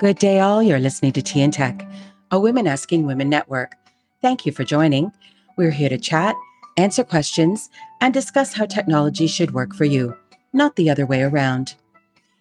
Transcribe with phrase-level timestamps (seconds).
[0.00, 0.62] Good day, all.
[0.62, 1.86] You're listening to Tea and Tech,
[2.30, 3.74] a Women Asking Women network.
[4.22, 5.12] Thank you for joining.
[5.58, 6.34] We're here to chat,
[6.78, 7.68] answer questions,
[8.00, 10.16] and discuss how technology should work for you,
[10.54, 11.74] not the other way around.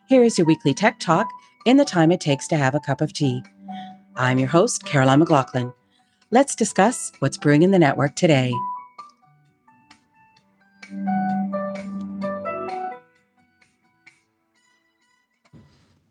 [0.08, 1.28] Here is your weekly tech talk
[1.65, 3.44] in the time it takes to have a cup of tea.
[4.15, 5.73] I'm your host, Caroline McLaughlin.
[6.31, 8.53] Let's discuss what's brewing in the network today.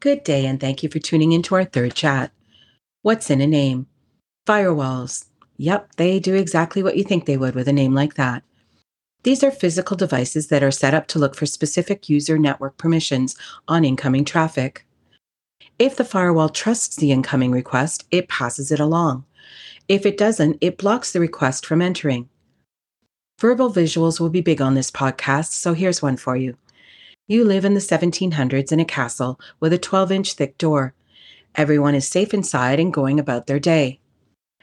[0.00, 2.30] Good day, and thank you for tuning into our third chat.
[3.02, 3.88] What's in a name?
[4.46, 5.24] Firewalls.
[5.56, 8.44] Yep, they do exactly what you think they would with a name like that.
[9.24, 13.36] These are physical devices that are set up to look for specific user network permissions
[13.66, 14.86] on incoming traffic.
[15.80, 19.24] If the firewall trusts the incoming request, it passes it along.
[19.88, 22.28] If it doesn't, it blocks the request from entering.
[23.40, 26.56] Verbal visuals will be big on this podcast, so here's one for you.
[27.30, 30.94] You live in the 1700s in a castle with a 12 inch thick door.
[31.54, 34.00] Everyone is safe inside and going about their day.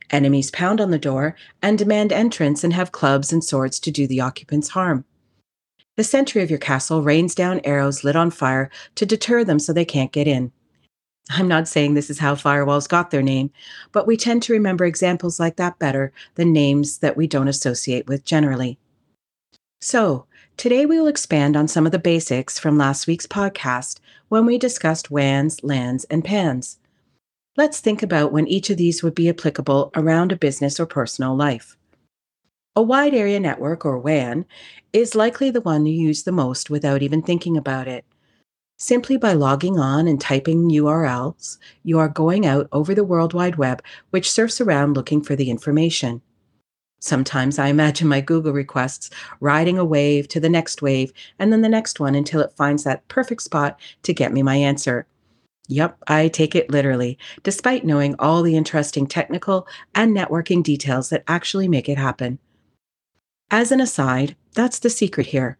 [0.09, 4.07] Enemies pound on the door and demand entrance and have clubs and swords to do
[4.07, 5.05] the occupants harm.
[5.95, 9.72] The sentry of your castle rains down arrows lit on fire to deter them so
[9.72, 10.52] they can't get in.
[11.29, 13.52] I'm not saying this is how firewalls got their name,
[13.91, 18.07] but we tend to remember examples like that better than names that we don't associate
[18.07, 18.79] with generally.
[19.81, 20.25] So,
[20.57, 24.57] Today, we will expand on some of the basics from last week's podcast when we
[24.57, 26.79] discussed WANs, LANs, and PANs.
[27.57, 31.35] Let's think about when each of these would be applicable around a business or personal
[31.35, 31.75] life.
[32.73, 34.45] A wide area network, or WAN,
[34.93, 38.05] is likely the one you use the most without even thinking about it.
[38.77, 43.57] Simply by logging on and typing URLs, you are going out over the World Wide
[43.57, 46.21] Web, which surfs around looking for the information.
[47.05, 51.61] Sometimes I imagine my Google requests riding a wave to the next wave and then
[51.61, 55.05] the next one until it finds that perfect spot to get me my answer.
[55.67, 61.23] Yep, I take it literally, despite knowing all the interesting technical and networking details that
[61.27, 62.39] actually make it happen.
[63.51, 65.59] As an aside, that's the secret here.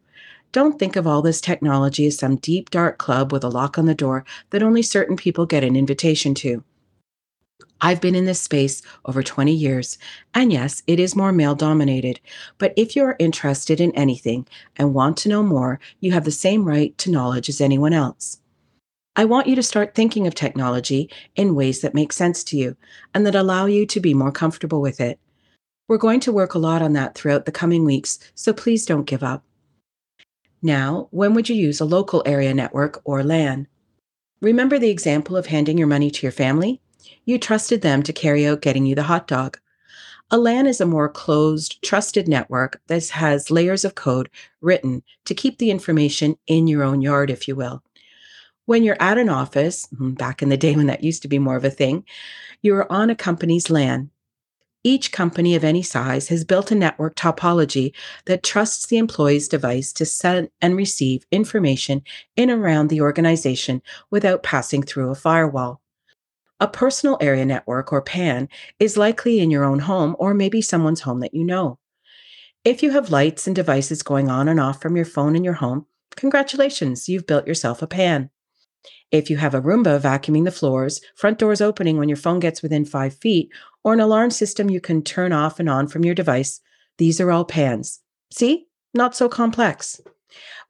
[0.51, 3.85] Don't think of all this technology as some deep, dark club with a lock on
[3.85, 6.63] the door that only certain people get an invitation to.
[7.81, 9.97] I've been in this space over 20 years,
[10.34, 12.19] and yes, it is more male dominated.
[12.58, 14.47] But if you're interested in anything
[14.78, 18.40] and want to know more, you have the same right to knowledge as anyone else.
[19.18, 22.75] I want you to start thinking of technology in ways that make sense to you
[23.14, 25.19] and that allow you to be more comfortable with it.
[25.88, 29.06] We're going to work a lot on that throughout the coming weeks, so please don't
[29.06, 29.44] give up.
[30.62, 33.68] Now, when would you use a local area network or LAN?
[34.41, 36.81] Remember the example of handing your money to your family?
[37.25, 39.59] You trusted them to carry out getting you the hot dog.
[40.31, 44.29] A LAN is a more closed, trusted network that has layers of code
[44.59, 47.83] written to keep the information in your own yard, if you will.
[48.66, 51.38] When you're at an office, hmm, back in the day when that used to be
[51.38, 52.03] more of a thing,
[52.63, 54.09] you're on a company's LAN.
[54.83, 57.93] Each company of any size has built a network topology
[58.25, 62.03] that trusts the employee's device to send and receive information
[62.35, 65.81] in around the organization without passing through a firewall.
[66.59, 68.47] A personal area network or PAN
[68.79, 71.79] is likely in your own home or maybe someone's home that you know.
[72.63, 75.55] If you have lights and devices going on and off from your phone in your
[75.55, 75.85] home,
[76.16, 78.29] congratulations, you've built yourself a PAN.
[79.11, 82.61] If you have a Roomba vacuuming the floors, front doors opening when your phone gets
[82.61, 83.49] within five feet,
[83.83, 86.61] or an alarm system you can turn off and on from your device,
[86.97, 87.99] these are all PANs.
[88.31, 88.67] See?
[88.93, 89.99] Not so complex.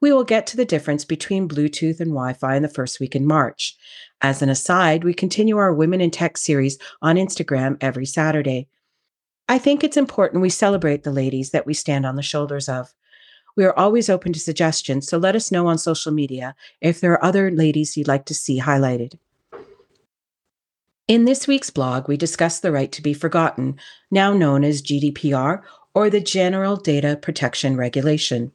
[0.00, 3.16] We will get to the difference between Bluetooth and Wi Fi in the first week
[3.16, 3.76] in March.
[4.20, 8.68] As an aside, we continue our Women in Tech series on Instagram every Saturday.
[9.48, 12.94] I think it's important we celebrate the ladies that we stand on the shoulders of.
[13.56, 17.12] We are always open to suggestions, so let us know on social media if there
[17.12, 19.18] are other ladies you'd like to see highlighted.
[21.08, 23.78] In this week's blog, we discuss the right to be forgotten,
[24.10, 25.62] now known as GDPR
[25.94, 28.50] or the General Data Protection Regulation.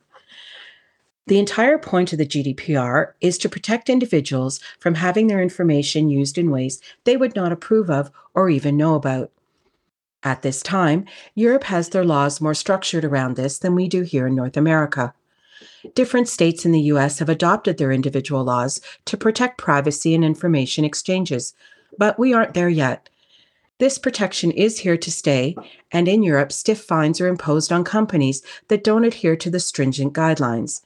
[1.27, 6.37] The entire point of the GDPR is to protect individuals from having their information used
[6.37, 9.31] in ways they would not approve of or even know about.
[10.23, 14.27] At this time, Europe has their laws more structured around this than we do here
[14.27, 15.13] in North America.
[15.95, 20.85] Different states in the US have adopted their individual laws to protect privacy and information
[20.85, 21.53] exchanges,
[21.97, 23.09] but we aren't there yet.
[23.79, 25.55] This protection is here to stay,
[25.91, 30.13] and in Europe, stiff fines are imposed on companies that don't adhere to the stringent
[30.13, 30.81] guidelines.